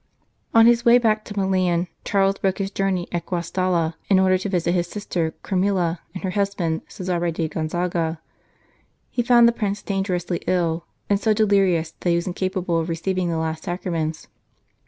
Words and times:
On 0.51 0.65
his 0.65 0.83
way 0.83 0.97
back 0.97 1.23
to 1.25 1.37
Milan, 1.37 1.87
Charles 2.03 2.39
broke 2.39 2.57
his 2.57 2.71
journey 2.71 3.07
at 3.11 3.27
Guastalla, 3.27 3.93
in 4.09 4.17
order 4.17 4.35
to 4.35 4.49
visit 4.49 4.73
his 4.73 4.87
sister 4.87 5.35
Camilla 5.43 5.99
and 6.15 6.23
her 6.23 6.31
husband, 6.31 6.81
Cesare 6.87 7.29
di 7.29 7.47
Gonzaga. 7.47 8.19
He 9.11 9.21
found 9.21 9.47
the 9.47 9.51
Prince 9.51 9.83
dangerously 9.83 10.41
ill, 10.47 10.87
and 11.07 11.19
so 11.19 11.35
delirious 11.35 11.91
that 11.99 12.09
he 12.09 12.15
was 12.15 12.25
incapable 12.25 12.79
of 12.79 12.89
receiving 12.89 13.29
the 13.29 13.37
last 13.37 13.63
Sacraments. 13.63 14.27